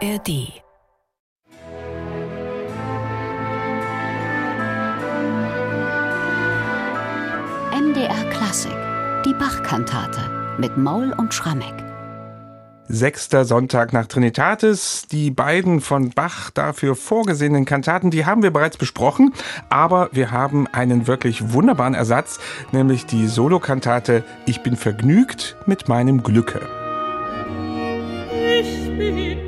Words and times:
ARD 0.00 0.28
MDR 7.72 8.30
Klassik, 8.30 8.70
die 9.24 9.34
Bachkantate 9.34 10.20
mit 10.58 10.76
Maul 10.76 11.12
und 11.16 11.34
Schrammeck. 11.34 11.74
Sechster 12.86 13.44
Sonntag 13.44 13.92
nach 13.92 14.06
Trinitatis. 14.06 15.08
Die 15.10 15.32
beiden 15.32 15.80
von 15.80 16.10
Bach 16.10 16.50
dafür 16.50 16.94
vorgesehenen 16.94 17.64
Kantaten, 17.64 18.12
die 18.12 18.24
haben 18.24 18.44
wir 18.44 18.52
bereits 18.52 18.76
besprochen, 18.76 19.34
aber 19.68 20.10
wir 20.12 20.30
haben 20.30 20.68
einen 20.68 21.08
wirklich 21.08 21.52
wunderbaren 21.52 21.94
Ersatz, 21.94 22.38
nämlich 22.70 23.04
die 23.06 23.26
Solokantate 23.26 24.22
Ich 24.46 24.62
bin 24.62 24.76
vergnügt 24.76 25.56
mit 25.66 25.88
meinem 25.88 26.22
Glücke. 26.22 26.60
Ich 28.60 28.96
bin 28.96 29.47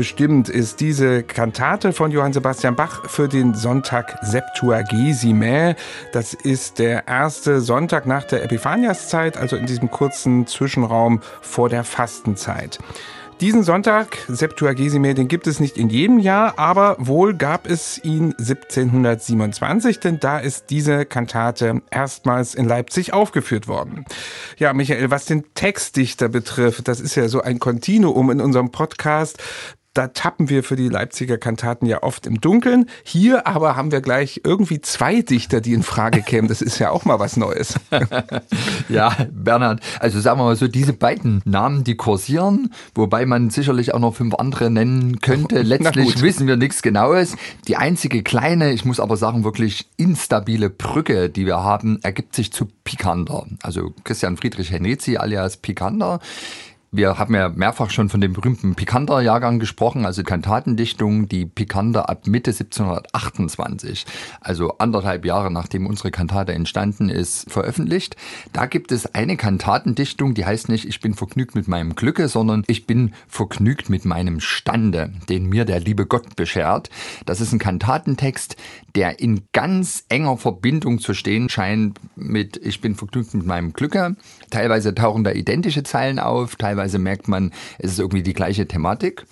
Bestimmt 0.00 0.48
ist 0.48 0.80
diese 0.80 1.22
Kantate 1.22 1.92
von 1.92 2.10
Johann 2.10 2.32
Sebastian 2.32 2.74
Bach 2.74 3.06
für 3.10 3.28
den 3.28 3.52
Sonntag 3.52 4.16
Septuagesime. 4.22 5.76
Das 6.12 6.32
ist 6.32 6.78
der 6.78 7.06
erste 7.06 7.60
Sonntag 7.60 8.06
nach 8.06 8.24
der 8.24 8.42
Epiphaniaszeit, 8.42 9.36
also 9.36 9.56
in 9.56 9.66
diesem 9.66 9.90
kurzen 9.90 10.46
Zwischenraum 10.46 11.20
vor 11.42 11.68
der 11.68 11.84
Fastenzeit. 11.84 12.78
Diesen 13.42 13.62
Sonntag, 13.62 14.18
Septuagesime, 14.28 15.14
den 15.14 15.28
gibt 15.28 15.46
es 15.46 15.60
nicht 15.60 15.78
in 15.78 15.88
jedem 15.88 16.18
Jahr, 16.18 16.58
aber 16.58 16.96
wohl 16.98 17.34
gab 17.34 17.66
es 17.66 18.02
ihn 18.02 18.34
1727, 18.38 19.98
denn 19.98 20.20
da 20.20 20.38
ist 20.38 20.68
diese 20.68 21.06
Kantate 21.06 21.80
erstmals 21.90 22.54
in 22.54 22.66
Leipzig 22.66 23.14
aufgeführt 23.14 23.66
worden. 23.66 24.04
Ja, 24.58 24.74
Michael, 24.74 25.10
was 25.10 25.24
den 25.24 25.44
Textdichter 25.54 26.28
betrifft, 26.28 26.86
das 26.86 27.00
ist 27.00 27.14
ja 27.14 27.28
so 27.28 27.40
ein 27.40 27.58
Kontinuum 27.58 28.30
in 28.30 28.42
unserem 28.42 28.72
Podcast 28.72 29.38
da 29.94 30.06
tappen 30.06 30.48
wir 30.48 30.62
für 30.62 30.76
die 30.76 30.88
Leipziger 30.88 31.36
Kantaten 31.36 31.84
ja 31.84 32.04
oft 32.04 32.24
im 32.24 32.40
Dunkeln. 32.40 32.86
Hier 33.02 33.48
aber 33.48 33.74
haben 33.74 33.90
wir 33.90 34.00
gleich 34.00 34.42
irgendwie 34.44 34.80
zwei 34.80 35.20
Dichter, 35.20 35.60
die 35.60 35.72
in 35.72 35.82
Frage 35.82 36.22
kämen. 36.22 36.48
Das 36.48 36.62
ist 36.62 36.78
ja 36.78 36.90
auch 36.90 37.04
mal 37.04 37.18
was 37.18 37.36
Neues. 37.36 37.74
ja, 38.88 39.16
Bernhard, 39.32 39.80
also 39.98 40.20
sagen 40.20 40.38
wir 40.38 40.44
mal 40.44 40.54
so, 40.54 40.68
diese 40.68 40.92
beiden 40.92 41.42
Namen, 41.44 41.82
die 41.82 41.96
kursieren, 41.96 42.72
wobei 42.94 43.26
man 43.26 43.50
sicherlich 43.50 43.92
auch 43.92 43.98
noch 43.98 44.14
fünf 44.14 44.36
andere 44.36 44.70
nennen 44.70 45.20
könnte. 45.20 45.62
Letztlich 45.62 46.22
wissen 46.22 46.46
wir 46.46 46.56
nichts 46.56 46.82
Genaues. 46.82 47.36
Die 47.66 47.76
einzige 47.76 48.22
kleine, 48.22 48.72
ich 48.72 48.84
muss 48.84 49.00
aber 49.00 49.16
sagen, 49.16 49.42
wirklich 49.42 49.88
instabile 49.96 50.70
Brücke, 50.70 51.30
die 51.30 51.46
wir 51.46 51.64
haben, 51.64 51.98
ergibt 52.02 52.36
sich 52.36 52.52
zu 52.52 52.68
Pikander. 52.84 53.46
Also 53.62 53.92
Christian 54.04 54.36
Friedrich 54.36 54.70
Henrizi 54.70 55.16
alias 55.16 55.56
Pikander 55.56 56.20
wir 56.92 57.18
haben 57.18 57.34
ja 57.34 57.48
mehrfach 57.48 57.90
schon 57.90 58.08
von 58.08 58.20
dem 58.20 58.32
berühmten 58.32 58.74
Picander-Jahrgang 58.74 59.60
gesprochen, 59.60 60.04
also 60.04 60.24
Kantatendichtung, 60.24 61.28
die 61.28 61.46
Picander 61.46 62.08
ab 62.08 62.26
Mitte 62.26 62.50
1728, 62.50 64.06
also 64.40 64.76
anderthalb 64.78 65.24
Jahre 65.24 65.52
nachdem 65.52 65.86
unsere 65.86 66.10
Kantate 66.10 66.52
entstanden 66.52 67.08
ist, 67.08 67.48
veröffentlicht. 67.48 68.16
Da 68.52 68.66
gibt 68.66 68.90
es 68.90 69.14
eine 69.14 69.36
Kantatendichtung, 69.36 70.34
die 70.34 70.44
heißt 70.44 70.68
nicht, 70.68 70.84
ich 70.84 71.00
bin 71.00 71.14
vergnügt 71.14 71.54
mit 71.54 71.68
meinem 71.68 71.94
Glücke, 71.94 72.26
sondern 72.26 72.64
ich 72.66 72.88
bin 72.88 73.14
vergnügt 73.28 73.88
mit 73.88 74.04
meinem 74.04 74.40
Stande, 74.40 75.12
den 75.28 75.48
mir 75.48 75.64
der 75.64 75.78
liebe 75.78 76.06
Gott 76.06 76.34
beschert. 76.34 76.90
Das 77.24 77.40
ist 77.40 77.52
ein 77.52 77.60
Kantatentext, 77.60 78.56
der 78.96 79.20
in 79.20 79.42
ganz 79.52 80.04
enger 80.08 80.36
Verbindung 80.36 80.98
zu 80.98 81.14
stehen 81.14 81.48
scheint 81.48 82.00
mit 82.16 82.56
ich 82.56 82.80
bin 82.80 82.96
vergnügt 82.96 83.32
mit 83.34 83.46
meinem 83.46 83.72
Glücke. 83.72 84.16
Teilweise 84.50 84.92
tauchen 84.92 85.22
da 85.22 85.30
identische 85.30 85.84
Zeilen 85.84 86.18
auf, 86.18 86.56
teilweise 86.56 86.79
teilweise 86.80 86.98
merkt 86.98 87.28
man, 87.28 87.52
es 87.78 87.92
ist 87.92 87.98
irgendwie 87.98 88.22
die 88.22 88.32
gleiche 88.32 88.66
Thematik. 88.66 89.26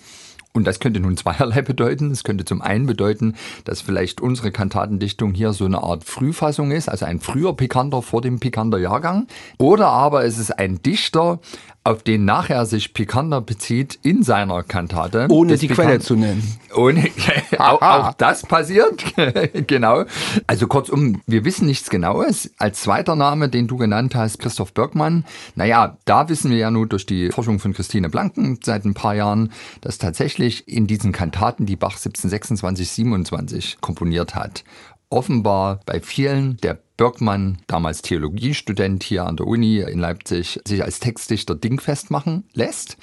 Und 0.53 0.65
das 0.65 0.79
könnte 0.79 0.99
nun 0.99 1.15
zweierlei 1.15 1.61
bedeuten. 1.61 2.09
Es 2.09 2.23
könnte 2.23 2.43
zum 2.43 2.61
einen 2.61 2.87
bedeuten, 2.87 3.35
dass 3.65 3.81
vielleicht 3.81 4.19
unsere 4.19 4.51
Kantatendichtung 4.51 5.33
hier 5.33 5.53
so 5.53 5.65
eine 5.65 5.83
Art 5.83 6.03
Frühfassung 6.03 6.71
ist, 6.71 6.89
also 6.89 7.05
ein 7.05 7.19
früher 7.19 7.55
Pikanter 7.55 8.01
vor 8.01 8.21
dem 8.21 8.39
Pikanter 8.39 8.79
Jahrgang. 8.79 9.27
Oder 9.59 9.87
aber 9.87 10.25
es 10.25 10.39
ist 10.39 10.57
ein 10.57 10.81
Dichter, 10.81 11.39
auf 11.83 12.03
den 12.03 12.25
nachher 12.25 12.65
sich 12.65 12.93
Picander 12.93 13.41
bezieht 13.41 13.99
in 14.01 14.21
seiner 14.21 14.63
Kantate. 14.63 15.27
Ohne 15.29 15.55
die 15.55 15.67
Picander, 15.67 15.91
Quelle 15.91 15.99
zu 16.01 16.15
nennen. 16.15 16.59
Ohne, 16.75 17.09
auch, 17.57 17.81
auch 17.81 18.13
das 18.13 18.43
passiert, 18.43 19.05
genau. 19.67 20.03
Also 20.45 20.67
kurzum, 20.67 21.21
wir 21.25 21.45
wissen 21.45 21.67
nichts 21.67 21.89
Genaues. 21.89 22.51
Als 22.57 22.81
zweiter 22.81 23.15
Name, 23.15 23.49
den 23.49 23.67
du 23.67 23.77
genannt 23.77 24.13
hast, 24.13 24.39
Christoph 24.39 24.73
Bergmann. 24.73 25.25
Naja, 25.55 25.97
da 26.05 26.27
wissen 26.27 26.51
wir 26.51 26.57
ja 26.57 26.69
nur 26.69 26.85
durch 26.85 27.05
die 27.05 27.29
Forschung 27.29 27.59
von 27.59 27.73
Christine 27.73 28.09
Blanken 28.09 28.59
seit 28.61 28.83
ein 28.83 28.93
paar 28.93 29.15
Jahren, 29.15 29.51
dass 29.81 29.99
tatsächlich 29.99 30.38
in 30.39 30.87
diesen 30.87 31.11
Kantaten, 31.11 31.65
die 31.65 31.75
Bach 31.75 31.97
1726, 31.97 32.89
27 32.89 33.81
komponiert 33.81 34.35
hat, 34.35 34.63
offenbar 35.09 35.81
bei 35.85 35.99
vielen 35.99 36.57
der 36.57 36.79
Birkmann, 36.97 37.57
damals 37.67 38.01
Theologiestudent 38.01 39.03
hier 39.03 39.25
an 39.25 39.37
der 39.37 39.47
Uni 39.47 39.79
in 39.79 39.99
Leipzig, 39.99 40.59
sich 40.65 40.83
als 40.83 40.99
Textdichter 40.99 41.55
dingfest 41.55 42.09
machen 42.09 42.45
lässt. 42.53 42.97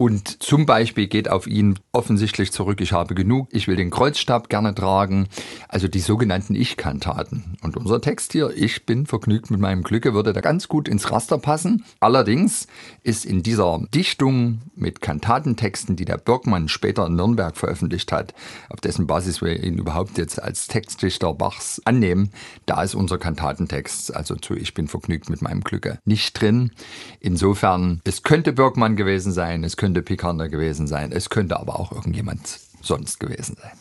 Und 0.00 0.44
zum 0.44 0.64
Beispiel 0.64 1.08
geht 1.08 1.28
auf 1.28 1.48
ihn 1.48 1.76
offensichtlich 1.90 2.52
zurück, 2.52 2.80
ich 2.80 2.92
habe 2.92 3.16
genug, 3.16 3.48
ich 3.50 3.66
will 3.66 3.74
den 3.74 3.90
Kreuzstab 3.90 4.48
gerne 4.48 4.72
tragen. 4.72 5.26
Also 5.66 5.88
die 5.88 5.98
sogenannten 5.98 6.54
Ich-Kantaten. 6.54 7.56
Und 7.62 7.76
unser 7.76 8.00
Text 8.00 8.30
hier, 8.30 8.52
ich 8.54 8.86
bin 8.86 9.06
vergnügt 9.06 9.50
mit 9.50 9.58
meinem 9.58 9.82
Glücke, 9.82 10.14
würde 10.14 10.32
da 10.32 10.40
ganz 10.40 10.68
gut 10.68 10.86
ins 10.86 11.10
Raster 11.10 11.38
passen. 11.38 11.84
Allerdings 11.98 12.68
ist 13.02 13.26
in 13.26 13.42
dieser 13.42 13.80
Dichtung 13.92 14.60
mit 14.76 15.00
Kantatentexten, 15.00 15.96
die 15.96 16.04
der 16.04 16.18
Birkmann 16.18 16.68
später 16.68 17.04
in 17.06 17.16
Nürnberg 17.16 17.56
veröffentlicht 17.56 18.12
hat, 18.12 18.34
auf 18.68 18.80
dessen 18.80 19.08
Basis 19.08 19.42
wir 19.42 19.64
ihn 19.64 19.78
überhaupt 19.78 20.16
jetzt 20.16 20.40
als 20.40 20.68
Textdichter 20.68 21.34
Bachs 21.34 21.82
annehmen, 21.84 22.30
da 22.66 22.84
ist 22.84 22.94
unser 22.94 23.18
Kantatentext, 23.18 24.14
also 24.14 24.36
zu 24.36 24.54
Ich 24.54 24.74
bin 24.74 24.86
vergnügt 24.86 25.28
mit 25.28 25.42
meinem 25.42 25.62
Glücke, 25.62 25.98
nicht 26.04 26.40
drin. 26.40 26.70
Insofern, 27.18 28.00
es 28.04 28.22
könnte 28.22 28.52
Birkmann 28.52 28.94
gewesen 28.94 29.32
sein, 29.32 29.64
es 29.64 29.76
könnte 29.76 29.87
könnte 29.88 30.02
Picander 30.02 30.50
gewesen 30.50 30.86
sein. 30.86 31.12
Es 31.12 31.30
könnte 31.30 31.58
aber 31.58 31.80
auch 31.80 31.92
irgendjemand 31.92 32.60
sonst 32.80 33.20
gewesen 33.20 33.56
sein. 33.60 33.72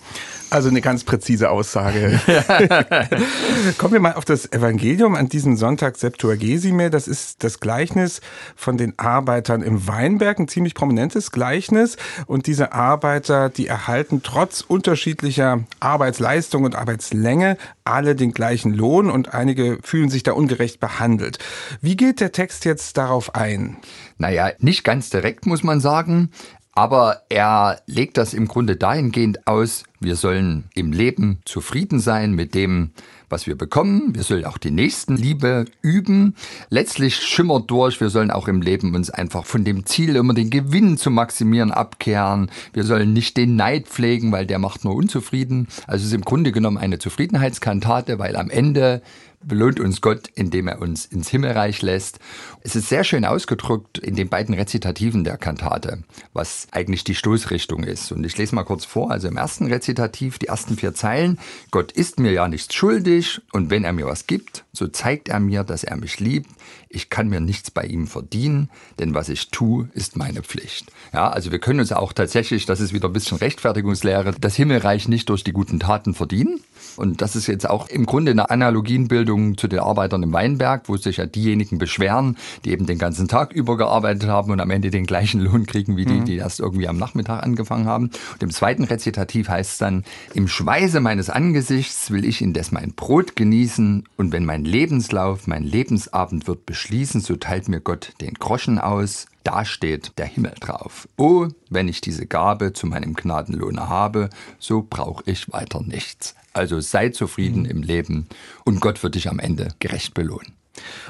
Also 0.50 0.70
eine 0.70 0.80
ganz 0.80 1.04
präzise 1.04 1.50
Aussage. 1.50 2.22
Kommen 3.78 3.94
wir 3.94 4.00
mal 4.00 4.14
auf 4.14 4.24
das 4.24 4.50
Evangelium 4.52 5.16
an 5.16 5.28
diesem 5.28 5.58
Sonntag 5.58 5.98
Septuagesime. 5.98 6.90
Das 6.90 7.10
ist 7.10 7.44
das 7.44 7.60
Gleichnis 7.60 8.22
von 8.56 8.78
den 8.78 8.98
Arbeitern 8.98 9.62
im 9.62 9.88
Weinberg, 9.88 10.40
ein 10.40 10.48
ziemlich 10.48 10.74
prominentes 10.74 11.32
Gleichnis. 11.32 11.98
Und 12.28 12.48
diese 12.48 12.72
Arbeiter, 12.72 13.50
die 13.50 13.68
erhalten 13.68 14.22
trotz 14.24 14.62
unterschiedlicher 14.62 15.66
Arbeitsleistung 15.82 16.64
und 16.64 16.76
Arbeitslänge 16.76 17.58
alle 17.84 18.16
den 18.16 18.32
gleichen 18.32 18.74
Lohn 18.74 19.10
und 19.10 19.34
einige 19.34 19.80
fühlen 19.82 20.10
sich 20.10 20.24
da 20.24 20.34
ungerecht 20.34 20.80
behandelt. 20.80 21.40
Wie 21.82 21.96
geht 21.96 22.20
der 22.20 22.32
Text 22.32 22.66
jetzt 22.66 22.98
darauf 22.98 23.36
ein? 23.36 23.78
Naja, 24.18 24.52
nicht 24.60 24.84
ganz 24.84 25.10
direkt 25.10 25.46
muss 25.46 25.64
man 25.64 25.80
sagen. 25.80 26.32
Aber 26.78 27.24
er 27.30 27.82
legt 27.88 28.18
das 28.18 28.36
im 28.36 28.48
Grunde 28.48 28.76
dahingehend 28.76 29.48
aus, 29.48 29.84
wir 30.00 30.16
sollen 30.16 30.66
im 30.76 30.92
Leben 30.92 31.40
zufrieden 31.44 32.00
sein 32.00 32.34
mit 32.34 32.54
dem, 32.54 32.92
was 33.30 33.48
wir 33.48 33.58
bekommen. 33.58 34.14
Wir 34.14 34.22
sollen 34.22 34.46
auch 34.46 34.60
die 34.60 34.70
Nächstenliebe 34.70 35.66
üben. 35.82 36.36
Letztlich 36.70 37.16
schimmert 37.16 37.72
durch, 37.72 38.00
wir 38.00 38.12
sollen 38.12 38.30
auch 38.30 38.48
im 38.48 38.62
Leben 38.62 38.94
uns 38.94 39.10
einfach 39.10 39.44
von 39.44 39.64
dem 39.64 39.88
Ziel, 39.88 40.16
immer 40.16 40.36
den 40.36 40.52
Gewinn 40.52 40.98
zu 40.98 41.10
maximieren, 41.10 41.72
abkehren. 41.72 42.52
Wir 42.74 42.84
sollen 42.84 43.12
nicht 43.12 43.38
den 43.38 43.56
Neid 43.56 43.88
pflegen, 43.88 44.32
weil 44.32 44.46
der 44.46 44.60
macht 44.60 44.86
nur 44.86 44.94
unzufrieden. 44.94 45.68
Also 45.88 46.04
es 46.04 46.10
ist 46.10 46.14
im 46.14 46.22
Grunde 46.22 46.52
genommen 46.52 46.78
eine 46.78 47.00
Zufriedenheitskantate, 47.00 48.20
weil 48.20 48.36
am 48.36 48.52
Ende 48.52 49.02
belohnt 49.44 49.80
uns 49.80 50.02
Gott, 50.02 50.30
indem 50.36 50.68
er 50.68 50.82
uns 50.82 51.06
ins 51.06 51.30
Himmelreich 51.30 51.82
lässt. 51.82 52.20
Es 52.62 52.76
ist 52.76 52.90
sehr 52.90 53.04
schön 53.04 53.24
ausgedrückt 53.24 53.98
in 53.98 54.16
den 54.16 54.30
beiden 54.30 54.56
Rezitativen 54.56 55.24
der 55.24 55.38
Kantate, 55.38 56.04
was 56.34 56.68
eigentlich 56.72 57.04
die 57.04 57.16
Stoßrichtung 57.16 57.84
ist. 57.84 58.12
Und 58.12 58.26
ich 58.26 58.38
lese 58.38 58.56
mal 58.56 58.64
kurz 58.64 58.86
vor. 58.86 59.12
Also 59.12 59.28
im 59.28 59.38
ersten 59.38 59.68
Rezitativ, 59.68 60.40
die 60.40 60.48
ersten 60.48 60.76
vier 60.76 60.94
Zeilen. 60.94 61.40
Gott 61.72 61.92
ist 61.92 62.20
mir 62.20 62.32
ja 62.32 62.48
nichts 62.48 62.74
schuldig 62.74 63.42
und 63.52 63.70
wenn 63.70 63.84
er 63.84 63.94
mir 63.94 64.08
was 64.08 64.28
gibt, 64.28 64.66
so 64.74 64.88
zeigt 64.88 65.30
er 65.30 65.40
mir, 65.40 65.64
dass 65.64 65.84
er 65.84 65.98
mich 65.98 66.20
liebt. 66.20 66.50
Ich 66.90 67.10
kann 67.10 67.28
mir 67.28 67.42
nichts 67.42 67.70
bei 67.72 67.84
ihm 67.84 68.08
verdienen, 68.08 68.70
denn 69.00 69.14
was 69.14 69.30
ich 69.30 69.50
tue, 69.50 69.90
ist 69.94 70.16
meine 70.16 70.42
Pflicht. 70.42 70.92
Ja, 71.14 71.30
also 71.30 71.52
wir 71.52 71.60
können 71.60 71.80
uns 71.80 71.92
auch 71.92 72.14
tatsächlich, 72.14 72.66
das 72.66 72.80
ist 72.80 72.94
wieder 72.94 73.10
ein 73.10 73.14
bisschen 73.14 73.38
Rechtfertigungslehre, 73.38 74.34
das 74.40 74.56
Himmelreich 74.56 75.08
nicht 75.08 75.30
durch 75.30 75.44
die 75.44 75.52
guten 75.52 75.80
Taten 75.80 76.14
verdienen, 76.14 76.62
und 76.98 77.22
das 77.22 77.36
ist 77.36 77.48
jetzt 77.48 77.70
auch 77.70 77.90
im 77.90 78.06
Grunde 78.06 78.32
eine 78.32 78.50
Analogienbildung 78.50 79.58
zu 79.58 79.68
den 79.68 79.80
Arbeitern 79.80 80.24
im 80.24 80.34
Weinberg, 80.34 80.84
wo 80.88 80.98
sich 80.98 81.18
ja 81.18 81.26
diejenigen 81.26 81.78
beschweren, 81.78 82.38
die 82.66 82.72
eben 82.72 82.86
den 82.86 82.98
ganzen 82.98 83.28
Tag 83.28 83.54
über 83.54 83.78
gearbeitet 83.78 84.30
haben 84.30 84.52
und 84.52 84.60
am 84.60 84.70
Ende 84.70 84.90
den 84.90 85.06
gleichen 85.06 85.42
Lohn 85.42 85.66
kriegen 85.66 85.98
wie 85.98 86.06
die, 86.06 86.22
mhm. 86.22 86.26
die 86.26 86.38
erst 86.38 86.60
irgendwie 86.60 86.88
am 86.88 86.98
Nachmittag 86.98 87.44
angefangen 87.44 87.86
haben. 87.86 88.06
Und 88.34 88.44
im 88.44 88.52
zweiten 88.52 88.84
Rezitativ 88.84 89.50
heißt 89.50 89.72
es 89.74 89.78
dann, 89.78 90.04
im 90.34 90.48
Schweiße 90.48 91.00
meines 91.00 91.30
Angesichts 91.30 92.12
will 92.12 92.26
ich 92.26 92.42
indes 92.42 92.72
mein 92.72 92.94
Brot 92.94 93.36
genießen 93.36 94.04
und 94.18 94.32
wenn 94.32 94.46
mein 94.46 94.66
Lebenslauf, 94.66 95.48
mein 95.48 95.64
Lebensabend 95.64 96.48
wird 96.48 96.66
beschließen, 96.66 97.22
so 97.22 97.36
teilt 97.36 97.68
mir 97.68 97.82
Gott 97.82 98.14
den 98.22 98.34
Groschen 98.34 98.80
aus 98.80 99.28
da 99.48 99.64
steht 99.64 100.18
der 100.18 100.26
Himmel 100.26 100.54
drauf. 100.60 101.08
Oh, 101.16 101.48
wenn 101.70 101.88
ich 101.88 102.02
diese 102.02 102.26
Gabe 102.26 102.74
zu 102.74 102.86
meinem 102.86 103.14
Gnadenlohne 103.14 103.88
habe, 103.88 104.30
so 104.60 104.86
brauche 104.88 105.24
ich 105.26 105.52
weiter 105.54 105.82
nichts. 105.82 106.36
Also 106.52 106.82
sei 106.82 107.10
zufrieden 107.10 107.62
mhm. 107.62 107.70
im 107.70 107.82
Leben 107.82 108.28
und 108.66 108.82
Gott 108.82 109.02
wird 109.04 109.16
dich 109.16 109.30
am 109.30 109.40
Ende 109.40 109.70
gerecht 109.80 110.14
belohnen. 110.14 110.52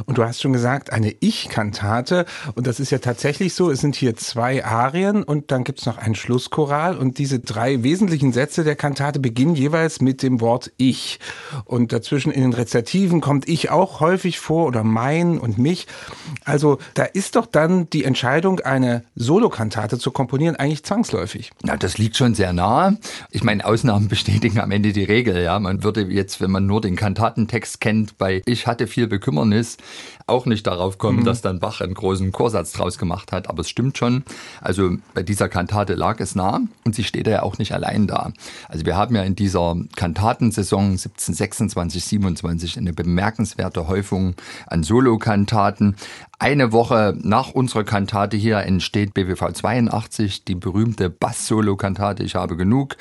Und 0.06 0.18
du 0.18 0.24
hast 0.24 0.42
schon 0.42 0.54
gesagt, 0.54 0.92
eine 0.92 1.14
Ich-Kantate. 1.20 2.26
Und 2.56 2.68
das 2.68 2.80
ist 2.80 2.92
ja 2.92 3.00
tatsächlich 3.00 3.54
so. 3.54 3.70
Es 3.70 3.82
sind 3.82 3.96
hier 3.96 4.16
zwei 4.16 4.64
Arien 4.66 5.24
und 5.24 5.52
dann 5.52 5.64
gibt 5.64 5.80
es 5.80 5.86
noch 5.86 5.98
einen 5.98 6.16
Schlusschoral. 6.16 6.98
Und 6.98 7.18
diese 7.18 7.40
drei 7.40 7.84
wesentlichen 7.84 8.34
Sätze 8.34 8.64
der 8.64 8.76
Kantate 8.76 9.20
beginnen 9.20 9.56
jeweils 9.56 10.02
mit 10.02 10.24
dem 10.24 10.42
Wort 10.42 10.72
Ich. 10.78 11.20
Und 11.66 11.94
dazwischen 11.94 12.32
in 12.32 12.42
den 12.42 12.54
Rezitativen 12.54 13.22
kommt 13.22 13.48
Ich 13.48 13.70
auch 13.70 14.00
häufig 14.00 14.40
vor 14.40 14.66
oder 14.68 14.84
mein 14.84 15.38
und 15.38 15.58
mich. 15.58 15.88
Also 16.46 16.78
da 16.94 17.04
ist 17.04 17.36
doch 17.36 17.46
dann 17.46 17.90
die 17.90 18.04
Entscheidung, 18.04 18.60
eine 18.62 19.04
Solokantate 19.16 19.98
zu 19.98 20.12
komponieren, 20.12 20.56
eigentlich 20.56 20.84
zwangsläufig. 20.84 21.52
Na, 21.64 21.78
das 21.78 21.98
liegt 21.98 22.18
schon 22.18 22.36
sehr 22.36 22.54
nahe. 22.54 22.98
Ich 23.32 23.44
meine, 23.44 23.66
Ausnahmen 23.66 24.08
bestätigen 24.18 24.60
am 24.60 24.72
Ende 24.72 24.94
die 24.94 25.04
Regel. 25.04 25.42
Ja, 25.42 25.60
man 25.60 25.84
würde 25.84 26.04
jetzt, 26.04 26.42
wenn 26.42 26.52
man 26.52 26.66
nur 26.66 26.82
den 26.82 26.96
Kantatentext 26.96 27.82
kennt, 27.82 28.18
bei 28.18 28.42
Ich 28.46 28.68
hatte 28.68 28.88
viel 28.88 29.08
Bekümmernis 29.08 29.57
ist, 29.58 29.82
auch 30.28 30.46
nicht 30.46 30.68
darauf 30.68 30.98
kommen, 30.98 31.20
mhm. 31.20 31.26
dass 31.26 31.42
dann 31.42 31.60
Bach 31.60 31.82
einen 31.82 31.94
großen 31.94 32.32
Chorsatz 32.32 32.74
draus 32.74 32.98
gemacht 32.98 33.32
hat. 33.32 33.50
Aber 33.50 33.62
es 33.62 33.70
stimmt 33.70 33.98
schon. 33.98 34.24
Also 34.62 34.92
bei 35.14 35.24
dieser 35.24 35.50
Kantate 35.50 35.96
lag 35.96 36.20
es 36.20 36.36
nah 36.36 36.62
und 36.84 36.96
sie 36.96 37.04
steht 37.04 37.28
ja 37.28 37.44
auch 37.44 37.58
nicht 37.58 37.74
allein 37.74 38.08
da. 38.08 38.32
Also 38.68 38.86
wir 38.86 38.96
haben 38.96 39.16
ja 39.16 39.24
in 39.24 39.36
dieser 39.36 39.76
Kantatensaison 39.96 40.92
1726, 40.92 42.04
27 42.04 42.78
eine 42.78 42.94
bemerkenswerte 42.94 43.88
Häufung 43.88 44.36
an 44.68 44.84
Solokantaten. 44.84 45.96
Eine 46.40 46.72
Woche 46.72 47.18
nach 47.20 47.50
unserer 47.50 47.84
Kantate 47.84 48.38
hier 48.38 48.60
entsteht 48.60 49.16
BWV 49.16 49.54
82, 49.54 50.46
die 50.46 50.54
berühmte 50.54 51.10
Bass-Solo-Kantate 51.10 52.22
Ich 52.22 52.36
habe 52.36 52.56
genug. 52.56 52.96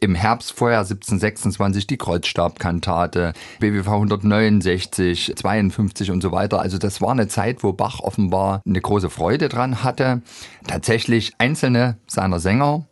Im 0.00 0.16
Herbst 0.16 0.50
vorher 0.50 0.80
1726 0.80 1.86
die 1.86 1.98
Kreuzstabkantate, 1.98 3.32
BWV 3.60 3.86
169, 3.86 5.34
52 5.36 6.10
und 6.10 6.20
so 6.20 6.32
weiter. 6.32 6.60
Also 6.60 6.78
das 6.78 7.00
war 7.00 7.12
eine 7.12 7.28
Zeit, 7.28 7.62
wo 7.62 7.72
Bach 7.72 8.00
offenbar 8.00 8.60
eine 8.66 8.80
große 8.80 9.08
Freude 9.08 9.48
dran 9.48 9.84
hatte. 9.84 10.22
Tatsächlich 10.66 11.34
einzelne 11.38 11.96
seiner 12.08 12.40
Sänger 12.40 12.86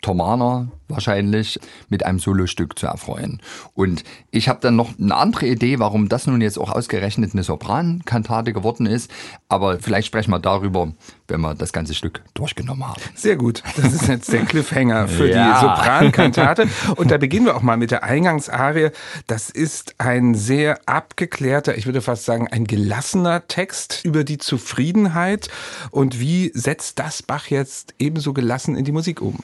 Thomaner 0.00 0.68
wahrscheinlich 0.88 1.60
mit 1.88 2.04
einem 2.04 2.18
Solostück 2.18 2.78
zu 2.78 2.86
erfreuen. 2.86 3.40
Und 3.74 4.04
ich 4.30 4.48
habe 4.48 4.60
dann 4.60 4.76
noch 4.76 4.98
eine 4.98 5.14
andere 5.14 5.46
Idee, 5.46 5.78
warum 5.78 6.08
das 6.08 6.26
nun 6.26 6.40
jetzt 6.40 6.58
auch 6.58 6.70
ausgerechnet 6.70 7.32
eine 7.34 7.42
Soprankantate 7.42 8.52
geworden 8.52 8.86
ist. 8.86 9.10
Aber 9.48 9.78
vielleicht 9.78 10.06
sprechen 10.06 10.30
wir 10.30 10.38
darüber, 10.38 10.92
wenn 11.26 11.40
wir 11.40 11.54
das 11.54 11.72
ganze 11.72 11.94
Stück 11.94 12.22
durchgenommen 12.34 12.86
haben. 12.86 13.00
Sehr 13.14 13.36
gut. 13.36 13.62
Das 13.76 13.92
ist 13.92 14.08
jetzt 14.08 14.32
der 14.32 14.44
Cliffhanger 14.44 15.08
für 15.08 15.28
ja. 15.28 15.52
die 15.52 15.60
Soprankantate. 15.60 16.68
Und 16.96 17.10
da 17.10 17.18
beginnen 17.18 17.46
wir 17.46 17.56
auch 17.56 17.62
mal 17.62 17.76
mit 17.76 17.90
der 17.90 18.02
Eingangsarie. 18.02 18.90
Das 19.26 19.50
ist 19.50 19.96
ein 19.98 20.34
sehr 20.34 20.80
abgeklärter, 20.86 21.76
ich 21.76 21.86
würde 21.86 22.00
fast 22.00 22.24
sagen, 22.24 22.48
ein 22.48 22.64
gelassener 22.64 23.46
Text 23.46 24.00
über 24.04 24.24
die 24.24 24.38
Zufriedenheit. 24.38 25.48
Und 25.90 26.18
wie 26.18 26.50
setzt 26.54 26.98
das 26.98 27.22
Bach 27.22 27.48
jetzt 27.48 27.94
ebenso 27.98 28.32
gelassen 28.32 28.76
in 28.76 28.84
die 28.84 28.92
Musik 28.92 29.20
um? 29.20 29.38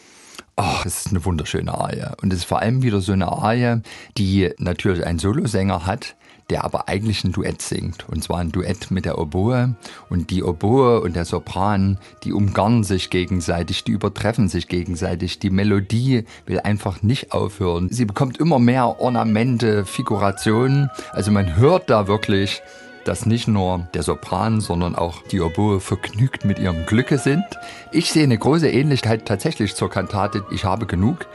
Oh, 0.56 0.79
es 0.85 1.06
ist 1.06 1.09
eine 1.09 1.25
wunderschöne 1.25 1.75
Arie. 1.75 2.06
Und 2.23 2.33
es 2.33 2.41
ist 2.41 2.45
vor 2.45 2.61
allem 2.61 2.85
wieder 2.85 3.01
so 3.01 3.12
eine 3.12 3.27
Arie, 3.27 3.81
die 4.17 4.53
natürlich 4.59 5.05
einen 5.05 5.19
Solosänger 5.19 5.85
hat, 5.85 6.15
der 6.49 6.65
aber 6.65 6.89
eigentlich 6.89 7.25
ein 7.25 7.33
Duett 7.33 7.61
singt. 7.61 8.09
Und 8.09 8.23
zwar 8.23 8.39
ein 8.39 8.53
Duett 8.53 8.93
mit 8.93 9.05
der 9.05 9.19
Oboe. 9.19 9.75
Und 10.11 10.31
die 10.31 10.45
Oboe 10.45 11.01
und 11.01 11.17
der 11.17 11.25
Sopran, 11.25 11.99
die 12.23 12.33
umgarnen 12.33 12.85
sich 12.85 13.11
gegenseitig, 13.11 13.83
die 13.83 13.93
übertreffen 13.93 14.49
sich 14.49 14.69
gegenseitig. 14.69 15.41
Die 15.41 15.51
Melodie 15.51 16.25
will 16.47 16.61
einfach 16.61 17.03
nicht 17.03 17.33
aufhören. 17.33 17.89
Sie 17.91 18.05
bekommt 18.05 18.39
immer 18.39 18.61
mehr 18.61 19.00
Ornamente, 19.00 19.85
Figurationen. 19.85 20.89
Also 21.11 21.33
man 21.33 21.57
hört 21.57 21.91
da 21.91 22.07
wirklich, 22.07 22.62
dass 23.05 23.27
nicht 23.27 23.49
nur 23.49 23.87
der 23.95 24.03
Sopran, 24.03 24.61
sondern 24.61 24.95
auch 24.95 25.23
die 25.31 25.41
Oboe 25.41 25.81
vergnügt 25.81 26.45
mit 26.45 26.59
ihrem 26.59 26.87
Glücke 26.87 27.19
sind. 27.19 27.45
Ich 27.93 28.11
sehe 28.11 28.25
eine 28.25 28.39
große 28.39 28.69
Ähnlichkeit 28.69 29.27
tatsächlich 29.27 29.75
zur 29.75 29.91
Kantate 29.91 30.45
Ich 30.51 30.65
habe 30.65 30.87
genug. 30.87 31.27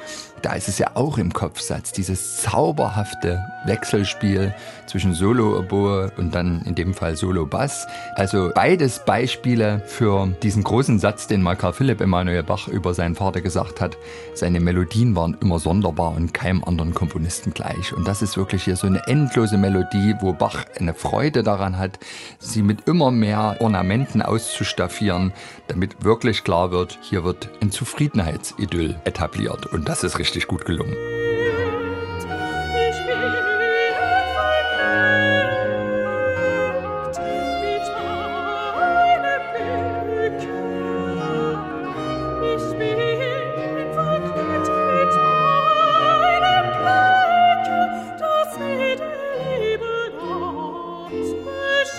Da 0.42 0.54
ist 0.54 0.70
es 0.70 0.78
ja 0.78 0.92
auch 0.94 1.18
im 1.18 1.34
Kopfsatz, 1.34 1.92
dieses 1.92 2.38
zauberhafte 2.38 3.44
Wechselspiel 3.66 4.54
zwischen 4.86 5.14
Solo-Oboe 5.14 6.12
und 6.18 6.34
dann 6.34 6.62
in 6.66 6.76
dem 6.76 6.94
Fall 6.94 7.18
Solo-Bass. 7.18 7.88
Also 8.16 8.52
beides 8.56 9.04
Beispiele 9.06 9.82
für 9.86 10.28
diesen 10.42 10.64
großen 10.64 10.98
Satz, 11.00 11.28
den 11.28 11.42
mal 11.42 11.56
Karl 11.56 11.74
Philipp 11.74 12.00
Emanuel 12.00 12.44
Bach 12.44 12.68
über 12.68 12.94
seinen 12.94 13.16
Vater 13.16 13.42
gesagt 13.42 13.82
hat. 13.82 13.98
Seine 14.34 14.62
Melodien 14.62 15.16
waren 15.16 15.38
immer 15.42 15.60
sonderbar 15.60 16.16
und 16.16 16.34
keinem 16.34 16.64
anderen 16.64 16.94
Komponisten 16.94 17.54
gleich. 17.54 17.94
Und 17.94 18.08
das 18.08 18.22
ist 18.22 18.38
wirklich 18.38 18.64
hier 18.64 18.78
so 18.78 18.88
eine 18.88 19.06
endlose 19.08 19.58
Melodie, 19.58 20.16
wo 20.22 20.32
Bach 20.32 20.66
eine 20.80 20.94
Freude 20.94 21.44
daran 21.44 21.59
hat, 21.60 22.00
sie 22.40 22.62
mit 22.62 22.88
immer 22.88 23.12
mehr 23.12 23.58
Ornamenten 23.60 24.22
auszustaffieren, 24.22 25.34
damit 25.68 26.04
wirklich 26.04 26.44
klar 26.44 26.72
wird, 26.72 26.98
hier 27.02 27.24
wird 27.24 27.50
ein 27.62 27.72
Zufriedenheitsidyll 27.72 28.96
etabliert. 29.04 29.66
Und 29.68 29.90
das 29.90 30.04
ist 30.04 30.18
richtig 30.20 30.48
gut 30.48 30.66
gelungen. 30.66 30.96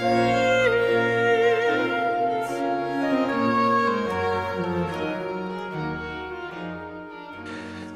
podcast. 0.00 0.29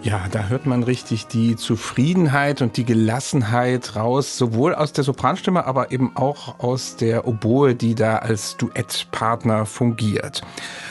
Ja, 0.04 0.26
da 0.30 0.48
hört 0.48 0.66
man 0.66 0.82
richtig 0.82 1.28
die 1.28 1.56
Zufriedenheit 1.56 2.60
und 2.60 2.76
die 2.76 2.84
Gelassenheit 2.84 3.96
raus, 3.96 4.36
sowohl 4.36 4.74
aus 4.74 4.92
der 4.92 5.02
Sopranstimme, 5.02 5.64
aber 5.64 5.92
eben 5.92 6.14
auch 6.14 6.60
aus 6.60 6.96
der 6.96 7.26
Oboe, 7.26 7.74
die 7.74 7.94
da 7.94 8.18
als 8.18 8.58
Duettpartner 8.58 9.64
fungiert. 9.64 10.42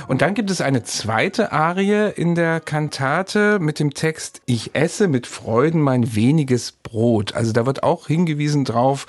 Und 0.08 0.24
dann 0.24 0.34
gibt 0.34 0.50
es 0.50 0.62
eine 0.62 0.82
zweite 0.82 1.52
Arie 1.52 2.10
in 2.16 2.34
der 2.34 2.60
Kantate 2.60 3.60
mit 3.60 3.78
dem 3.78 3.94
Text 3.94 4.42
Ich 4.48 4.74
esse 4.74 5.08
mit 5.08 5.28
Freuden 5.28 5.80
mein 5.80 6.16
weniges 6.16 6.72
Brot. 6.72 7.36
Also 7.36 7.54
da 7.54 7.68
wird 7.68 7.84
auch 7.84 8.08
hingewiesen 8.08 8.66
drauf, 8.66 9.06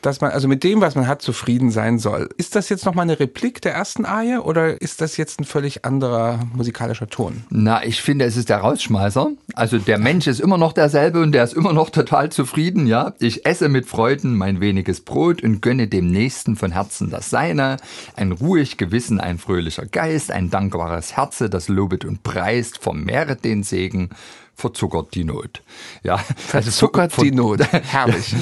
dass 0.00 0.22
man 0.22 0.30
also 0.30 0.48
mit 0.48 0.64
dem, 0.64 0.80
was 0.80 0.94
man 0.94 1.06
hat, 1.06 1.20
zufrieden 1.20 1.70
sein 1.70 1.98
soll. 1.98 2.30
Ist 2.38 2.56
das 2.56 2.70
jetzt 2.70 2.86
nochmal 2.86 3.04
eine 3.04 3.20
Replik 3.20 3.60
der 3.60 3.74
ersten 3.74 4.06
Arie 4.06 4.38
oder 4.38 4.80
ist 4.80 5.02
das 5.02 5.18
jetzt 5.18 5.40
ein 5.40 5.44
völlig 5.44 5.84
anderer 5.84 6.40
musikalischer 6.54 7.08
Ton? 7.08 7.44
Na, 7.50 7.84
ich 7.84 8.00
finde, 8.00 8.24
es 8.24 8.36
ist 8.36 8.48
der 8.48 8.58
Rausschmeißer. 8.58 9.30
Also 9.54 9.78
der 9.78 9.98
Mensch 9.98 10.26
ist 10.26 10.40
immer 10.40 10.56
noch 10.56 10.72
derselbe 10.72 11.20
und 11.20 11.32
der 11.32 11.44
ist 11.44 11.52
immer 11.52 11.72
noch 11.72 11.90
total 11.90 12.30
zufrieden, 12.30 12.86
ja. 12.86 13.12
Ich 13.18 13.44
esse 13.44 13.68
mit 13.68 13.86
Freuden 13.86 14.36
mein 14.36 14.60
weniges 14.60 15.00
Brot 15.02 15.42
und 15.42 15.60
gönne 15.60 15.88
dem 15.88 16.10
Nächsten 16.10 16.56
von 16.56 16.72
Herzen 16.72 17.10
das 17.10 17.28
Seine. 17.28 17.76
Ein 18.16 18.32
ruhig 18.32 18.78
Gewissen, 18.78 19.20
ein 19.20 19.38
fröhlicher 19.38 19.84
Geist, 19.84 20.30
ein 20.30 20.48
dankbares 20.48 21.16
Herze, 21.16 21.50
das 21.50 21.68
lobet 21.68 22.04
und 22.04 22.22
preist, 22.22 22.78
vermehret 22.78 23.44
den 23.44 23.62
Segen 23.62 24.10
verzuckert 24.54 25.14
die 25.14 25.24
Not. 25.24 25.62
Ja, 26.02 26.14
also 26.14 26.70
verzuckert 26.70 27.20
die 27.20 27.32
Not. 27.32 27.60
Herrlich. 27.72 28.34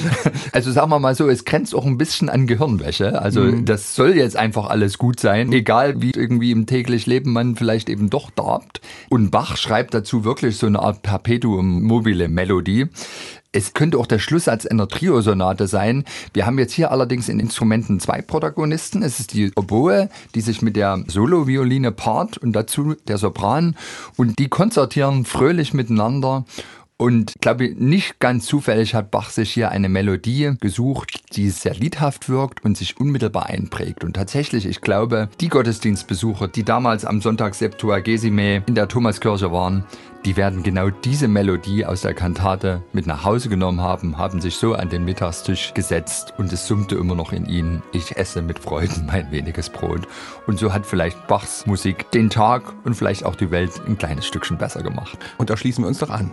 Also 0.51 0.71
sagen 0.71 0.89
wir 0.89 0.99
mal 0.99 1.15
so, 1.15 1.29
es 1.29 1.45
grenzt 1.45 1.73
auch 1.73 1.85
ein 1.85 1.97
bisschen 1.97 2.29
an 2.29 2.47
Gehirnwäsche. 2.47 3.21
Also 3.21 3.41
mhm. 3.41 3.65
das 3.65 3.95
soll 3.95 4.15
jetzt 4.15 4.35
einfach 4.35 4.69
alles 4.69 4.97
gut 4.97 5.19
sein, 5.19 5.51
egal 5.51 6.01
wie 6.01 6.11
irgendwie 6.11 6.51
im 6.51 6.65
täglich 6.65 7.05
Leben 7.05 7.33
man 7.33 7.55
vielleicht 7.55 7.89
eben 7.89 8.09
doch 8.09 8.29
darbt. 8.29 8.81
Und 9.09 9.31
Bach 9.31 9.57
schreibt 9.57 9.93
dazu 9.93 10.23
wirklich 10.23 10.57
so 10.57 10.67
eine 10.67 10.79
Art 10.79 11.01
Perpetuum 11.01 11.81
mobile 11.83 12.27
Melodie. 12.27 12.87
Es 13.53 13.73
könnte 13.73 13.97
auch 13.97 14.05
der 14.05 14.19
Schlusssatz 14.19 14.65
einer 14.65 14.87
Triosonate 14.87 15.67
sein. 15.67 16.05
Wir 16.33 16.45
haben 16.45 16.57
jetzt 16.57 16.71
hier 16.71 16.89
allerdings 16.89 17.27
in 17.27 17.41
Instrumenten 17.41 17.99
zwei 17.99 18.21
Protagonisten. 18.21 19.03
Es 19.03 19.19
ist 19.19 19.33
die 19.33 19.51
Oboe, 19.57 20.09
die 20.35 20.39
sich 20.39 20.61
mit 20.61 20.77
der 20.77 21.03
Solo-Violine 21.07 21.91
paart 21.91 22.37
und 22.37 22.53
dazu 22.53 22.95
der 23.09 23.17
Sopran. 23.17 23.75
Und 24.15 24.39
die 24.39 24.47
konzertieren 24.47 25.25
fröhlich 25.25 25.73
miteinander. 25.73 26.45
Und 27.01 27.31
ich 27.31 27.41
glaube, 27.41 27.73
nicht 27.75 28.19
ganz 28.19 28.45
zufällig 28.45 28.93
hat 28.93 29.09
Bach 29.09 29.31
sich 29.31 29.51
hier 29.51 29.71
eine 29.71 29.89
Melodie 29.89 30.51
gesucht, 30.59 31.35
die 31.35 31.49
sehr 31.49 31.73
liedhaft 31.73 32.29
wirkt 32.29 32.63
und 32.63 32.77
sich 32.77 32.99
unmittelbar 32.99 33.47
einprägt. 33.47 34.03
Und 34.03 34.13
tatsächlich, 34.13 34.67
ich 34.67 34.81
glaube, 34.81 35.27
die 35.39 35.49
Gottesdienstbesucher, 35.49 36.47
die 36.47 36.61
damals 36.61 37.03
am 37.03 37.19
Sonntag 37.19 37.55
Septuagesime 37.55 38.57
in 38.67 38.75
der 38.75 38.87
Thomaskirche 38.87 39.51
waren, 39.51 39.83
die 40.25 40.37
werden 40.37 40.61
genau 40.61 40.91
diese 40.91 41.27
Melodie 41.27 41.87
aus 41.87 42.01
der 42.01 42.13
Kantate 42.13 42.83
mit 42.93 43.07
nach 43.07 43.25
Hause 43.25 43.49
genommen 43.49 43.81
haben, 43.81 44.19
haben 44.19 44.39
sich 44.39 44.57
so 44.57 44.75
an 44.75 44.89
den 44.89 45.03
Mittagstisch 45.03 45.73
gesetzt 45.73 46.35
und 46.37 46.53
es 46.53 46.67
summte 46.67 46.97
immer 46.97 47.15
noch 47.15 47.33
in 47.33 47.47
ihnen, 47.47 47.81
ich 47.93 48.15
esse 48.15 48.43
mit 48.43 48.59
Freuden 48.59 49.07
mein 49.07 49.31
weniges 49.31 49.71
Brot. 49.71 50.07
Und 50.45 50.59
so 50.59 50.71
hat 50.71 50.85
vielleicht 50.85 51.25
Bachs 51.25 51.65
Musik 51.65 52.11
den 52.11 52.29
Tag 52.29 52.61
und 52.83 52.93
vielleicht 52.93 53.25
auch 53.25 53.35
die 53.35 53.49
Welt 53.49 53.71
ein 53.87 53.97
kleines 53.97 54.27
Stückchen 54.27 54.59
besser 54.59 54.83
gemacht. 54.83 55.17
Und 55.39 55.49
da 55.49 55.57
schließen 55.57 55.83
wir 55.83 55.87
uns 55.87 55.97
doch 55.97 56.11
an. 56.11 56.29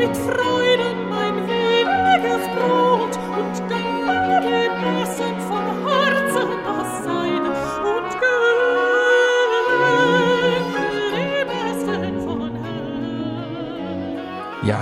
Ja, 0.00 0.67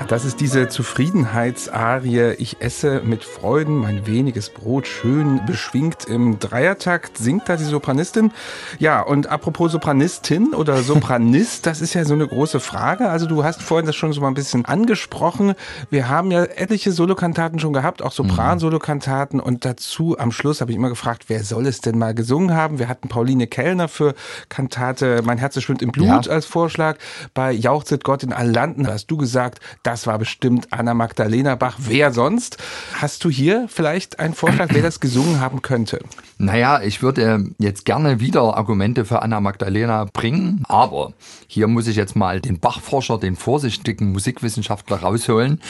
das 0.08 0.24
ist 0.24 0.40
diese 0.40 0.68
Zufriedenheitsarie. 0.68 2.34
Ich 2.38 2.60
esse 2.60 3.00
mit 3.02 3.24
Freuden 3.24 3.76
mein 3.76 4.06
weniges 4.06 4.50
Brot, 4.50 4.86
schön 4.86 5.44
beschwingt 5.46 6.04
im 6.04 6.38
Dreiertakt, 6.38 7.18
singt 7.18 7.48
da 7.48 7.56
die 7.56 7.64
Sopranistin. 7.64 8.32
Ja, 8.78 9.00
und 9.00 9.28
apropos 9.28 9.72
Sopranistin 9.72 10.54
oder 10.54 10.76
Sopranist, 10.82 11.66
das 11.66 11.80
ist 11.80 11.94
ja 11.94 12.04
so 12.04 12.14
eine 12.14 12.26
große 12.26 12.60
Frage. 12.60 13.08
Also 13.08 13.26
du 13.26 13.42
hast 13.42 13.62
vorhin 13.62 13.86
das 13.86 13.96
schon 13.96 14.12
so 14.12 14.20
mal 14.20 14.28
ein 14.28 14.34
bisschen 14.34 14.64
angesprochen. 14.64 15.54
Wir 15.90 16.08
haben 16.08 16.30
ja 16.30 16.44
etliche 16.44 16.92
Solokantaten 16.92 17.58
schon 17.58 17.72
gehabt, 17.72 18.02
auch 18.02 18.12
Sopran-Solokantaten. 18.12 19.40
Und 19.40 19.64
dazu 19.64 20.18
am 20.18 20.30
Schluss 20.30 20.60
habe 20.60 20.70
ich 20.70 20.76
immer 20.76 20.88
gefragt, 20.88 21.24
wer 21.28 21.42
soll 21.42 21.66
es 21.66 21.80
denn 21.80 21.98
mal 21.98 22.14
gesungen 22.14 22.54
haben? 22.54 22.78
Wir 22.78 22.88
hatten 22.88 23.08
Pauline 23.08 23.46
Kellner 23.46 23.88
für 23.88 24.14
Kantate 24.48 25.22
Mein 25.24 25.38
Herz 25.38 25.60
schwimmt 25.60 25.82
im 25.82 25.90
Blut 25.90 26.26
ja. 26.26 26.32
als 26.32 26.46
Vorschlag. 26.46 26.98
Bei 27.34 27.50
Jauchzet 27.50 28.04
Gott 28.04 28.22
in 28.22 28.32
allen 28.32 28.52
Landen 28.52 28.86
hast 28.86 29.06
du 29.06 29.16
gesagt, 29.16 29.60
das 29.82 29.95
war 30.04 30.18
bestimmt 30.18 30.66
Anna 30.72 30.94
Magdalena 30.94 31.54
Bach. 31.54 31.76
Wer 31.78 32.12
sonst? 32.12 32.58
Hast 32.94 33.22
du 33.22 33.30
hier 33.30 33.66
vielleicht 33.68 34.18
einen 34.18 34.34
Vorschlag, 34.34 34.70
wer 34.72 34.82
das 34.82 34.98
gesungen 34.98 35.38
haben 35.38 35.62
könnte? 35.62 36.00
Naja, 36.38 36.82
ich 36.82 37.02
würde 37.02 37.44
jetzt 37.58 37.84
gerne 37.84 38.18
wieder 38.18 38.56
Argumente 38.56 39.04
für 39.04 39.22
Anna 39.22 39.40
Magdalena 39.40 40.06
bringen, 40.12 40.64
aber 40.68 41.12
hier 41.46 41.66
muss 41.68 41.86
ich 41.86 41.96
jetzt 41.96 42.16
mal 42.16 42.40
den 42.40 42.58
Bachforscher, 42.58 43.18
den 43.18 43.36
vorsichtigen 43.36 44.12
Musikwissenschaftler 44.12 44.98
rausholen. 44.98 45.60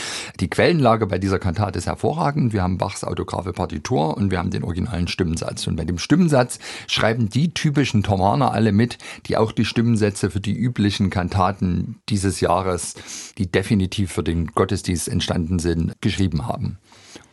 Die 0.40 0.48
Quellenlage 0.48 1.06
bei 1.06 1.18
dieser 1.18 1.38
Kantate 1.38 1.78
ist 1.78 1.86
hervorragend. 1.86 2.52
Wir 2.52 2.62
haben 2.62 2.78
Bachs 2.78 3.04
autographe 3.04 3.52
Partitur 3.52 4.16
und 4.16 4.30
wir 4.30 4.38
haben 4.38 4.50
den 4.50 4.64
originalen 4.64 5.08
Stimmensatz. 5.08 5.66
Und 5.66 5.76
bei 5.76 5.84
dem 5.84 5.98
Stimmensatz 5.98 6.58
schreiben 6.88 7.28
die 7.28 7.54
typischen 7.54 8.02
Thomaner 8.02 8.52
alle 8.52 8.72
mit, 8.72 8.98
die 9.26 9.36
auch 9.36 9.52
die 9.52 9.64
Stimmensätze 9.64 10.30
für 10.30 10.40
die 10.40 10.56
üblichen 10.56 11.10
Kantaten 11.10 12.00
dieses 12.08 12.40
Jahres, 12.40 12.94
die 13.38 13.50
definitiv 13.50 14.10
für 14.16 14.24
den 14.24 14.48
Gottesdienst 14.48 15.08
entstanden 15.08 15.60
sind, 15.60 15.92
geschrieben 16.00 16.48
haben. 16.48 16.78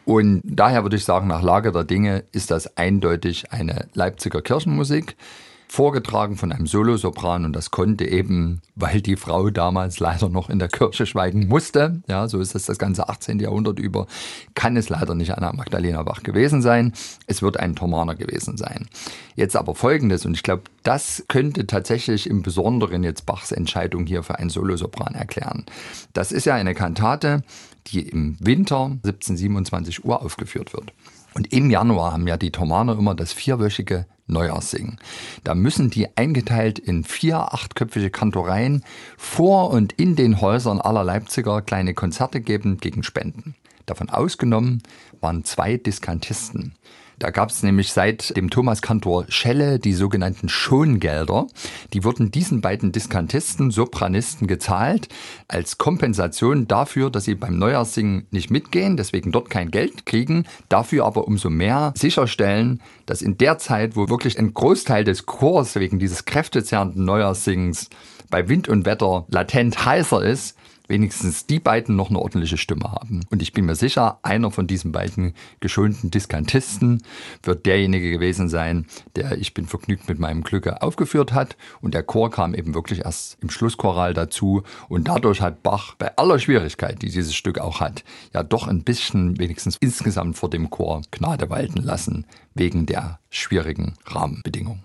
Und 0.06 0.42
daher 0.44 0.84
würde 0.84 0.98
ich 0.98 1.06
sagen, 1.06 1.28
nach 1.28 1.42
Lage 1.42 1.72
der 1.72 1.86
Dinge 1.86 2.26
ist 2.34 2.52
das 2.52 2.78
eindeutig 2.78 3.52
eine 3.52 3.88
Leipziger 3.94 4.42
Kirchenmusik 4.42 5.16
vorgetragen 5.74 6.38
von 6.38 6.52
einem 6.52 6.68
Solosopran 6.68 7.46
und 7.46 7.54
das 7.54 7.72
konnte 7.72 8.06
eben, 8.06 8.62
weil 8.76 9.02
die 9.02 9.16
Frau 9.16 9.50
damals 9.50 10.00
leider 10.00 10.30
noch 10.30 10.52
in 10.52 10.60
der 10.60 10.68
Kirche 10.68 11.08
schweigen 11.08 11.48
musste, 11.48 12.04
ja, 12.08 12.28
so 12.28 12.40
ist 12.40 12.54
es 12.54 12.68
das 12.68 12.78
ganze 12.78 13.10
18. 13.10 13.40
Jahrhundert 13.40 13.80
über, 13.80 14.06
kann 14.54 14.78
es 14.78 14.90
leider 14.90 15.16
nicht 15.16 15.36
Anna 15.36 15.52
Magdalena 15.52 16.04
Bach 16.04 16.22
gewesen 16.22 16.62
sein. 16.62 16.94
Es 17.26 17.42
wird 17.42 17.60
ein 17.60 17.76
Thomaner 17.76 18.14
gewesen 18.14 18.56
sein. 18.56 18.88
Jetzt 19.36 19.56
aber 19.56 19.74
folgendes, 19.74 20.28
und 20.28 20.36
ich 20.36 20.44
glaube, 20.44 20.62
das 20.84 21.26
könnte 21.28 21.66
tatsächlich 21.66 22.30
im 22.30 22.44
Besonderen 22.44 23.04
jetzt 23.04 23.26
Bachs 23.26 23.52
Entscheidung 23.52 24.06
hier 24.06 24.22
für 24.22 24.38
einen 24.38 24.52
Solosopran 24.52 25.16
erklären. 25.16 25.66
Das 26.14 26.32
ist 26.32 26.46
ja 26.46 26.54
eine 26.54 26.76
Kantate, 26.76 27.42
die 27.88 28.08
im 28.08 28.38
Winter 28.40 28.86
1727 29.04 30.06
Uhr 30.06 30.22
aufgeführt 30.22 30.74
wird. 30.74 30.94
Und 31.34 31.52
im 31.52 31.70
Januar 31.70 32.14
haben 32.14 32.28
ja 32.28 32.38
die 32.38 32.52
Thomaner 32.52 32.98
immer 32.98 33.16
das 33.16 33.34
vierwöchige 33.34 34.06
Neujahrssingen. 34.28 35.00
Da 35.44 35.56
müssen 35.56 35.90
die 35.90 36.16
eingeteilt 36.16 36.80
in 36.80 37.04
vier 37.04 37.54
achtköpfige 37.54 38.10
Kantoreien 38.10 38.84
vor 39.18 39.72
und 39.72 39.94
in 39.94 40.16
den 40.16 40.42
Häusern 40.42 40.80
aller 40.80 41.04
Leipziger 41.04 41.62
kleine 41.62 41.94
Konzerte 41.94 42.40
geben 42.40 42.78
gegen 42.78 43.04
Spenden. 43.04 43.56
Davon 43.86 44.10
ausgenommen 44.10 44.82
waren 45.20 45.44
zwei 45.44 45.78
Diskantisten. 45.78 46.76
Da 47.24 47.30
gab 47.30 47.52
es 47.52 47.64
nämlich 47.64 47.94
seit 47.94 48.36
dem 48.36 48.50
Thomaskantor 48.50 49.24
Schelle 49.30 49.80
die 49.80 49.94
sogenannten 49.94 50.50
Schongelder. 50.50 51.48
Die 51.94 52.04
wurden 52.04 52.32
diesen 52.32 52.60
beiden 52.60 52.92
Diskantisten, 52.92 53.72
Sopranisten 53.72 54.46
gezahlt 54.46 55.08
als 55.48 55.78
Kompensation 55.78 56.68
dafür, 56.68 57.10
dass 57.10 57.24
sie 57.24 57.36
beim 57.36 57.58
Neujahrssingen 57.58 58.28
nicht 58.32 58.52
mitgehen, 58.52 58.98
deswegen 58.98 59.32
dort 59.32 59.50
kein 59.50 59.72
Geld 59.72 60.06
kriegen, 60.06 60.44
dafür 60.68 61.06
aber 61.06 61.26
umso 61.26 61.50
mehr 61.50 61.94
sicherstellen, 61.96 62.82
dass 63.06 63.22
in 63.22 63.38
der 63.38 63.58
Zeit, 63.58 63.96
wo 63.96 64.10
wirklich 64.10 64.38
ein 64.38 64.54
Großteil 64.54 65.06
des 65.06 65.26
Chors 65.26 65.76
wegen 65.76 66.00
dieses 66.00 66.26
kräftezerrenden 66.26 67.06
Neujahrssingens 67.06 67.90
bei 68.30 68.50
Wind 68.50 68.68
und 68.68 68.86
Wetter 68.86 69.26
latent 69.30 69.86
heißer 69.86 70.22
ist, 70.26 70.58
wenigstens 70.88 71.46
die 71.46 71.60
beiden 71.60 71.96
noch 71.96 72.10
eine 72.10 72.20
ordentliche 72.20 72.58
Stimme 72.58 72.92
haben. 72.92 73.26
Und 73.30 73.42
ich 73.42 73.54
bin 73.54 73.66
mir 73.66 73.76
sicher, 73.76 74.20
einer 74.22 74.52
von 74.52 74.68
diesen 74.68 74.92
beiden 74.92 75.34
geschonten 75.60 76.12
Diskantisten 76.12 77.04
wird 77.42 77.66
derjenige 77.66 78.12
gewesen 78.12 78.50
sein, 78.50 78.86
der 79.16 79.38
Ich 79.38 79.54
bin 79.54 79.66
vergnügt 79.66 80.08
mit 80.08 80.20
meinem 80.20 80.44
Glücke 80.44 80.82
aufgeführt 80.82 81.34
hat. 81.34 81.56
Und 81.82 81.94
der 81.94 82.04
Chor 82.04 82.30
kam 82.30 82.54
eben 82.54 82.74
wirklich 82.74 83.06
erst 83.06 83.38
im 83.42 83.50
Schlusschoral 83.50 84.14
dazu. 84.14 84.64
Und 84.90 85.08
dadurch 85.08 85.42
hat 85.42 85.64
Bach 85.64 85.96
bei 85.96 86.16
aller 86.18 86.40
Schwierigkeit, 86.40 87.02
die 87.02 87.10
dieses 87.10 87.36
Stück 87.36 87.60
auch 87.60 87.80
hat, 87.80 88.04
ja 88.34 88.44
doch 88.44 88.68
ein 88.68 88.84
bisschen 88.84 89.40
wenigstens 89.40 89.78
insgesamt 89.78 90.38
vor 90.38 90.50
dem 90.50 90.70
Chor 90.70 91.02
Gnade 91.12 91.50
walten 91.50 91.82
lassen, 91.82 92.26
wegen 92.54 92.86
der 92.86 93.20
schwierigen 93.30 93.94
Rahmenbedingungen. 94.06 94.84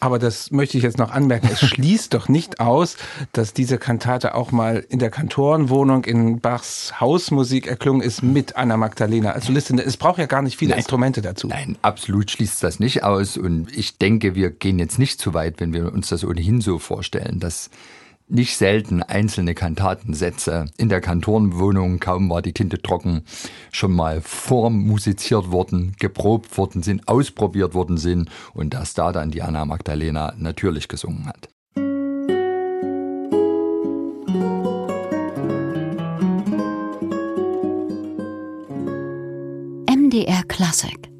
Aber 0.00 0.18
das 0.18 0.50
möchte 0.50 0.76
ich 0.76 0.82
jetzt 0.82 0.98
noch 0.98 1.10
anmerken. 1.10 1.48
Es 1.52 1.60
schließt 1.60 2.14
doch 2.14 2.28
nicht 2.28 2.60
aus, 2.60 2.96
dass 3.32 3.52
diese 3.52 3.78
Kantate 3.78 4.34
auch 4.34 4.52
mal 4.52 4.84
in 4.88 4.98
der 4.98 5.10
Kantorenwohnung 5.10 6.04
in 6.04 6.40
Bachs 6.40 7.00
Hausmusik 7.00 7.66
erklungen 7.66 8.02
ist 8.02 8.22
mit 8.22 8.56
Anna 8.56 8.76
Magdalena 8.76 9.32
als 9.32 9.46
Solistin. 9.46 9.78
Es 9.78 9.96
braucht 9.96 10.18
ja 10.18 10.26
gar 10.26 10.42
nicht 10.42 10.56
viele 10.56 10.70
Nein. 10.70 10.78
Instrumente 10.78 11.22
dazu. 11.22 11.48
Nein, 11.48 11.76
absolut 11.82 12.30
schließt 12.30 12.62
das 12.62 12.80
nicht 12.80 13.04
aus. 13.04 13.36
Und 13.36 13.76
ich 13.76 13.98
denke, 13.98 14.34
wir 14.34 14.50
gehen 14.50 14.78
jetzt 14.78 14.98
nicht 14.98 15.20
zu 15.20 15.34
weit, 15.34 15.60
wenn 15.60 15.72
wir 15.72 15.92
uns 15.92 16.08
das 16.08 16.24
ohnehin 16.24 16.60
so 16.60 16.78
vorstellen, 16.78 17.40
dass 17.40 17.70
nicht 18.32 18.56
selten 18.56 19.02
einzelne 19.02 19.54
Kantatensätze 19.54 20.66
in 20.78 20.88
der 20.88 21.00
Kantorenwohnung, 21.00 22.00
kaum 22.00 22.30
war 22.30 22.40
die 22.40 22.54
Tinte 22.54 22.80
trocken, 22.80 23.24
schon 23.70 23.92
mal 23.92 24.22
vormusiziert 24.22 25.52
worden, 25.52 25.94
geprobt 25.98 26.56
worden 26.56 26.82
sind, 26.82 27.06
ausprobiert 27.08 27.74
worden 27.74 27.98
sind 27.98 28.30
und 28.54 28.72
dass 28.72 28.94
da 28.94 29.12
dann 29.12 29.30
die 29.30 29.42
Anna 29.42 29.66
Magdalena 29.66 30.32
natürlich 30.38 30.88
gesungen 30.88 31.26
hat. 31.26 31.48
MDR 39.88 40.42
Classic 40.48 41.11